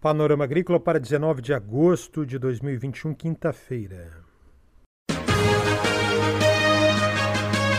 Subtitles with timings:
[0.00, 4.22] Panorama Agrícola para 19 de agosto de 2021, quinta-feira.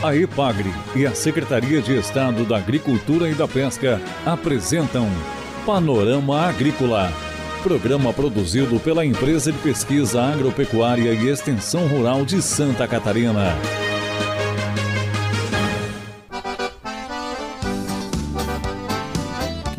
[0.04, 5.08] A EPAGRE e a Secretaria de Estado da Agricultura e da Pesca apresentam
[5.66, 7.10] Panorama Agrícola,
[7.64, 13.56] programa produzido pela Empresa de Pesquisa Agropecuária e Extensão Rural de Santa Catarina.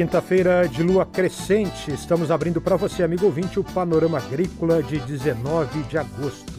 [0.00, 5.82] Quinta-feira de lua crescente, estamos abrindo para você, amigo ouvinte, o Panorama Agrícola de 19
[5.82, 6.54] de agosto.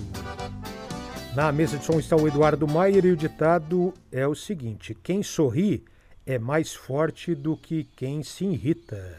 [1.36, 5.24] Na mesa de som está o Eduardo Maier e o ditado é o seguinte: quem
[5.24, 5.84] sorri
[6.24, 9.18] é mais forte do que quem se irrita.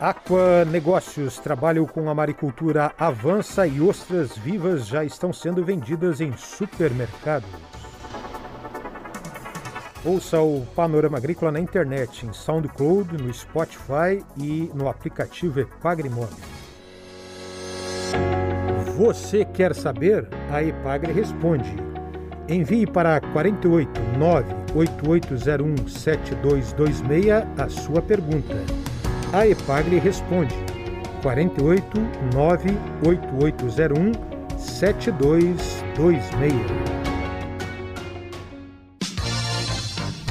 [0.00, 6.32] Aqua Negócios trabalham com a maricultura avança e ostras vivas já estão sendo vendidas em
[6.36, 7.79] supermercados.
[10.02, 16.38] Ouça o Panorama Agrícola na internet, em SoundCloud, no Spotify e no aplicativo Epagrimóvel.
[18.96, 20.26] Você quer saber?
[20.50, 21.76] A Epagre responde.
[22.48, 28.56] Envie para 48 98801 7226 a sua pergunta.
[29.34, 30.54] A Epagre responde.
[31.22, 32.00] 48
[32.34, 34.12] 98801
[34.58, 36.99] 7226.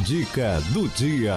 [0.09, 1.35] Dica do dia.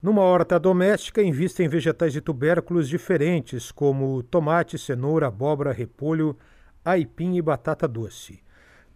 [0.00, 6.38] Numa horta doméstica, invista em vegetais e tubérculos diferentes, como tomate, cenoura, abóbora, repolho,
[6.84, 8.40] aipim e batata doce.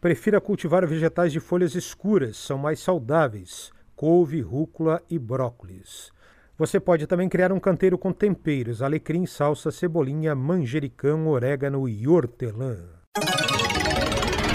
[0.01, 6.13] Prefira cultivar vegetais de folhas escuras, são mais saudáveis, couve, rúcula e brócolis.
[6.57, 12.77] Você pode também criar um canteiro com temperos, alecrim, salsa, cebolinha, manjericão, orégano e hortelã.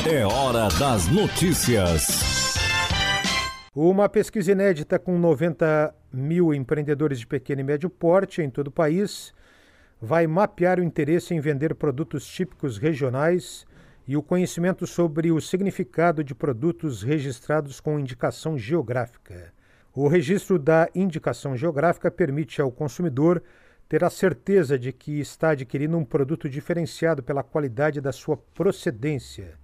[0.09, 2.38] É hora das notícias.
[3.75, 8.71] Uma pesquisa inédita com 90 mil empreendedores de pequeno e médio porte em todo o
[8.71, 9.31] país
[10.01, 13.67] vai mapear o interesse em vender produtos típicos regionais
[14.07, 19.53] e o conhecimento sobre o significado de produtos registrados com indicação geográfica.
[19.93, 23.43] O registro da indicação geográfica permite ao consumidor
[23.87, 29.59] ter a certeza de que está adquirindo um produto diferenciado pela qualidade da sua procedência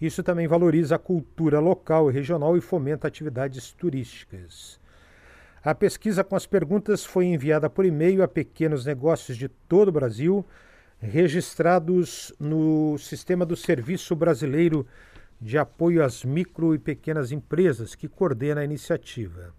[0.00, 4.80] isso também valoriza a cultura local e regional e fomenta atividades turísticas.
[5.64, 9.92] A pesquisa com as perguntas foi enviada por e-mail a pequenos negócios de todo o
[9.92, 10.46] Brasil,
[11.00, 14.86] registrados no Sistema do Serviço Brasileiro
[15.40, 19.52] de Apoio às Micro e Pequenas Empresas, que coordena a iniciativa.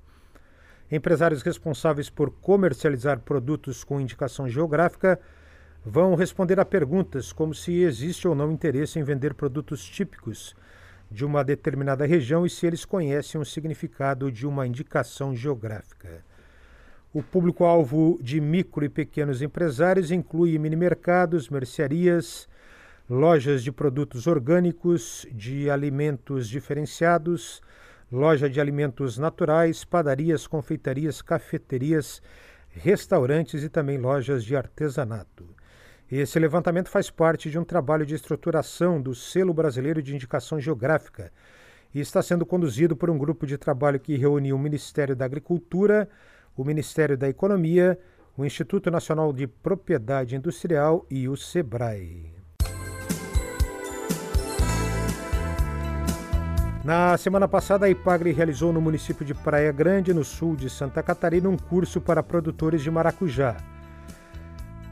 [0.92, 5.20] Empresários responsáveis por comercializar produtos com indicação geográfica
[5.86, 10.56] vão responder a perguntas como se existe ou não interesse em vender produtos típicos
[11.10, 16.24] de uma determinada região e se eles conhecem o significado de uma indicação geográfica.
[17.12, 22.48] O público-alvo de micro e pequenos empresários inclui mini-mercados, mercearias,
[23.10, 27.62] lojas de produtos orgânicos, de alimentos diferenciados,
[28.12, 32.22] loja de alimentos naturais, padarias, confeitarias, cafeterias,
[32.70, 35.59] restaurantes e também lojas de artesanato.
[36.12, 41.32] Esse levantamento faz parte de um trabalho de estruturação do Selo Brasileiro de Indicação Geográfica
[41.94, 46.10] e está sendo conduzido por um grupo de trabalho que reúne o Ministério da Agricultura,
[46.58, 47.96] o Ministério da Economia,
[48.36, 52.34] o Instituto Nacional de Propriedade Industrial e o SEBRAE.
[56.84, 61.04] Na semana passada, a Ipagre realizou no município de Praia Grande, no sul de Santa
[61.04, 63.79] Catarina, um curso para produtores de maracujá.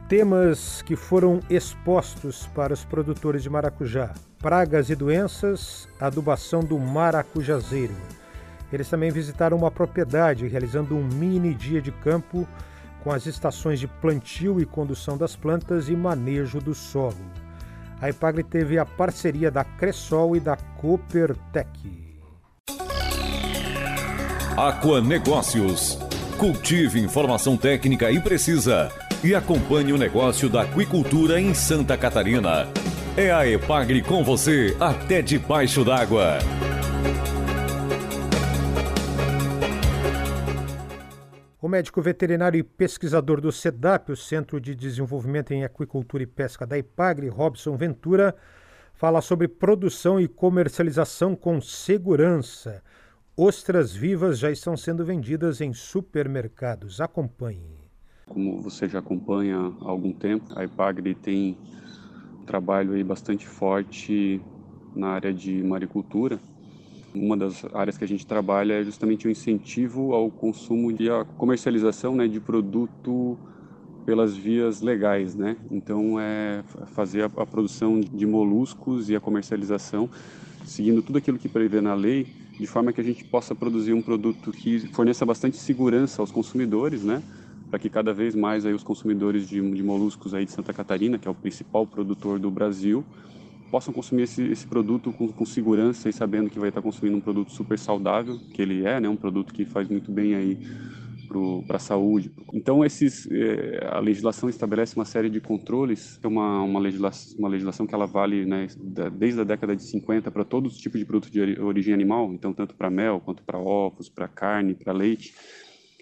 [0.08, 7.96] Temas que foram expostos para os produtores de maracujá: pragas e doenças, adubação do maracujazeiro.
[8.72, 12.48] Eles também visitaram uma propriedade, realizando um mini dia de campo
[13.04, 17.16] com as estações de plantio e condução das plantas e manejo do solo.
[18.02, 21.68] A Ipagre teve a parceria da Cressol e da Coopertec.
[24.56, 26.00] Aqua Negócios.
[26.38, 28.90] Cultive informação técnica e precisa
[29.24, 32.68] e acompanhe o negócio da aquicultura em Santa Catarina.
[33.16, 36.38] É a Epagre com você até debaixo d'água.
[41.60, 46.66] O médico veterinário e pesquisador do CEDAP, o Centro de Desenvolvimento em Aquicultura e Pesca
[46.66, 48.36] da Ipagre, Robson Ventura,
[48.94, 52.84] fala sobre produção e comercialização com segurança.
[53.36, 57.02] Ostras vivas já estão sendo vendidas em supermercados.
[57.02, 57.77] Acompanhe.
[58.28, 61.58] Como você já acompanha há algum tempo, a Ipagre tem
[62.42, 64.42] um trabalho aí bastante forte
[64.96, 66.40] na área de maricultura.
[67.16, 71.24] Uma das áreas que a gente trabalha é justamente o incentivo ao consumo e a
[71.24, 73.38] comercialização né, de produto
[74.06, 75.58] pelas vias legais, né?
[75.70, 76.64] Então é
[76.94, 80.10] fazer a, a, produção de moluscos e a comercialização
[80.68, 82.28] seguindo tudo aquilo que prevê na lei,
[82.60, 87.04] de forma que a gente possa produzir um produto que forneça bastante segurança aos consumidores,
[87.04, 87.22] né?
[87.70, 91.18] Para que cada vez mais aí os consumidores de, de moluscos aí de Santa Catarina,
[91.18, 93.04] que é o principal produtor do Brasil,
[93.70, 97.22] possam consumir esse, esse produto com, com, segurança e sabendo que vai estar consumindo um
[97.22, 99.10] produto super saudável, que ele é, né?
[99.10, 100.58] Um produto que faz muito bem aí
[101.68, 102.32] para a saúde.
[102.54, 107.50] Então, esses, é, a legislação estabelece uma série de controles, é uma, uma, legislação, uma
[107.50, 108.68] legislação que ela vale né,
[109.14, 112.54] desde a década de 50 para todos os tipos de produtos de origem animal, então
[112.54, 115.34] tanto para mel, quanto para ovos, para carne, para leite.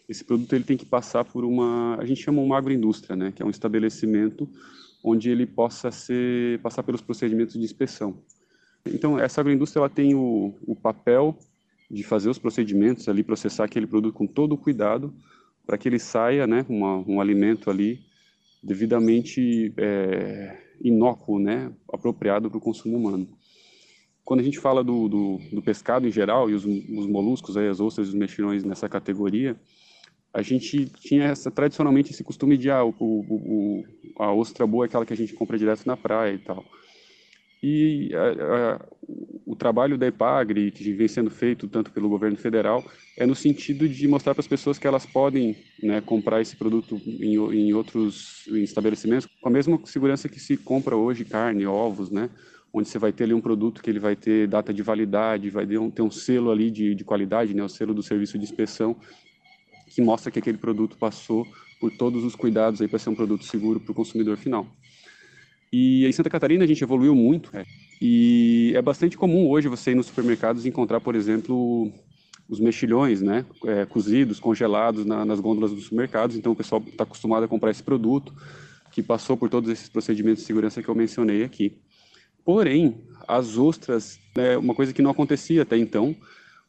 [0.08, 3.42] Esse produto ele tem que passar por uma, a gente chama uma agroindústria, né, que
[3.42, 4.48] é um estabelecimento
[5.04, 8.18] onde ele possa ser, passar pelos procedimentos de inspeção.
[8.86, 11.38] Então, essa agroindústria ela tem o, o papel
[11.90, 15.14] de fazer os procedimentos ali, processar aquele produto com todo o cuidado
[15.66, 18.02] para que ele saia, né, uma, um alimento ali
[18.62, 23.28] devidamente é, inócuo, né, apropriado para o consumo humano.
[24.24, 27.68] Quando a gente fala do, do, do pescado em geral e os, os moluscos, aí,
[27.68, 29.56] as ostras e os mexilhões nessa categoria,
[30.36, 33.86] a gente tinha essa, tradicionalmente esse costume de ah, o, o, o,
[34.20, 36.66] a ostra boa é aquela que a gente compra direto na praia e tal.
[37.64, 38.86] E a, a,
[39.46, 42.84] o trabalho da EPAGRE, que vem sendo feito tanto pelo governo federal,
[43.18, 47.02] é no sentido de mostrar para as pessoas que elas podem né, comprar esse produto
[47.08, 52.12] em, em outros em estabelecimentos com a mesma segurança que se compra hoje carne, ovos,
[52.12, 52.30] né?
[52.74, 55.66] Onde você vai ter ali um produto que ele vai ter data de validade, vai
[55.66, 57.64] ter um, ter um selo ali de, de qualidade, né?
[57.64, 58.98] O selo do serviço de inspeção,
[59.96, 61.48] que mostra que aquele produto passou
[61.80, 64.68] por todos os cuidados aí para ser um produto seguro para o consumidor final.
[65.72, 67.50] E em Santa Catarina a gente evoluiu muito.
[67.56, 67.66] É.
[68.02, 71.90] E é bastante comum hoje você ir nos supermercados e encontrar, por exemplo,
[72.50, 76.36] os mexilhões, né, é, cozidos, congelados na, nas gôndolas dos supermercados.
[76.36, 78.34] Então o pessoal está acostumado a comprar esse produto
[78.92, 81.78] que passou por todos esses procedimentos de segurança que eu mencionei aqui.
[82.44, 86.14] Porém, as ostras é uma coisa que não acontecia até então,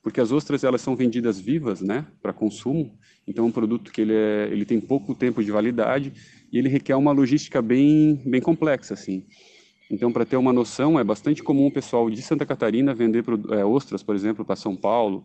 [0.06, 2.96] porque as ostras elas são vendidas vivas, né, para consumo.
[3.26, 6.12] Então é um produto que ele, é, ele tem pouco tempo de validade
[6.52, 9.26] e ele requer uma logística bem, bem complexa, assim.
[9.90, 13.64] Então, para ter uma noção, é bastante comum o pessoal de Santa Catarina vender é,
[13.64, 15.24] ostras, por exemplo, para São Paulo.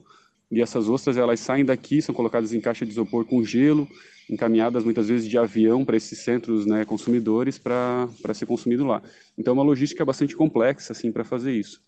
[0.51, 3.87] E essas ostras, elas saem daqui, são colocadas em caixa de isopor com gelo,
[4.27, 8.99] encaminhadas muitas vezes de avião para esses centros né, consumidores para ser consumido lá.
[9.37, 11.79] Então, é uma logística bastante complexa, assim, para fazer isso.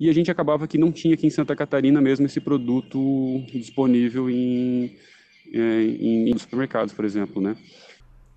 [0.00, 2.98] E a gente acabava que não tinha aqui em Santa Catarina mesmo esse produto
[3.52, 4.96] disponível em,
[5.52, 7.56] é, em, em supermercados, por exemplo, né?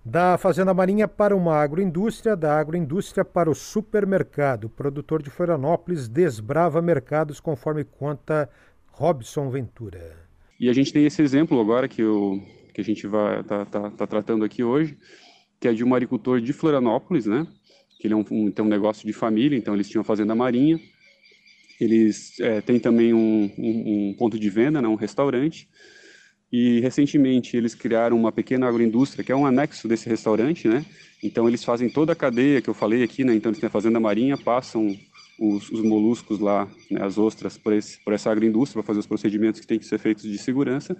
[0.04, 4.64] Da Fazenda Marinha para uma agroindústria, da agroindústria para o supermercado.
[4.64, 8.50] O produtor de Florianópolis desbrava mercados, conforme conta
[8.88, 10.18] Robson Ventura.
[10.60, 12.42] E a gente tem esse exemplo agora que, eu,
[12.74, 14.98] que a gente vai tá, tá, tá tratando aqui hoje,
[15.60, 17.46] que é de um agricultor de Florianópolis, né?
[18.00, 20.80] Que ele é um, um, tem um negócio de família, então eles tinham Fazenda Marinha.
[21.82, 24.88] Eles é, têm também um, um, um ponto de venda, né?
[24.88, 25.68] um restaurante.
[26.52, 30.86] E recentemente eles criaram uma pequena agroindústria, que é um anexo desse restaurante, né?
[31.24, 33.34] Então eles fazem toda a cadeia que eu falei aqui, né?
[33.34, 34.96] Então eles têm a fazenda marinha, passam
[35.40, 37.04] os, os moluscos lá, né?
[37.04, 39.98] as ostras, por, esse, por essa agroindústria para fazer os procedimentos que têm que ser
[39.98, 40.96] feitos de segurança.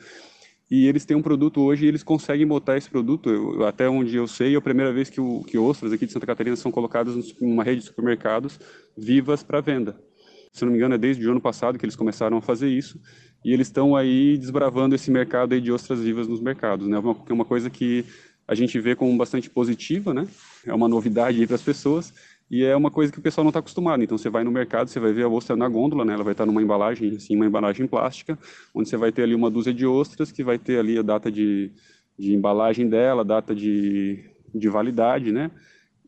[0.70, 4.16] E eles têm um produto hoje e eles conseguem botar esse produto, eu, até onde
[4.16, 6.72] eu sei, é a primeira vez que, o, que ostras aqui de Santa Catarina são
[6.72, 8.58] colocadas numa rede de supermercados
[8.98, 10.02] vivas para venda.
[10.52, 13.00] Se não me engano, é desde o ano passado que eles começaram a fazer isso
[13.44, 17.00] e eles estão aí desbravando esse mercado de ostras vivas nos mercados, né?
[17.00, 18.06] Uma, é uma coisa que
[18.48, 20.28] a gente vê como bastante positiva, né?
[20.66, 22.14] É uma novidade para as pessoas
[22.50, 24.04] e é uma coisa que o pessoal não está acostumado.
[24.04, 26.14] Então você vai no mercado, você vai ver a ostra na gôndola, né?
[26.14, 28.38] Ela vai estar numa embalagem, assim, uma embalagem plástica,
[28.76, 31.32] onde você vai ter ali uma dúzia de ostras que vai ter ali a data
[31.32, 31.72] de,
[32.20, 35.50] de embalagem dela, a data de, de validade, né?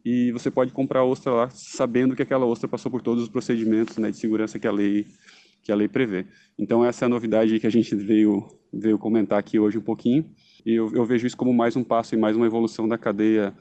[0.05, 3.98] E você pode comprar ostra lá sabendo que aquela ostra passou por todos os procedimentos
[3.98, 5.05] né, de segurança que a lei
[5.63, 6.25] que a lei prevê.
[6.60, 10.29] Então essa é a novidade que a gente veio, veio comentar aqui hoje um pouquinho,
[10.65, 13.53] e eu, eu vejo isso como mais um passo e mais uma evolução da cadeia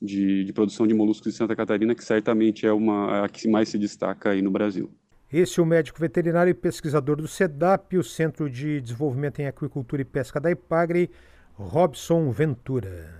[0.00, 3.68] de, de, produção de moluscos de Santa Catarina, que certamente é uma a que mais
[3.68, 4.88] se destaca aí no Brasil.
[5.32, 10.02] Esse é o médico veterinário e pesquisador do SEDAP, o Centro de Desenvolvimento em Aquicultura
[10.02, 11.10] e Pesca da IPAGRE,
[11.54, 13.19] Robson Ventura.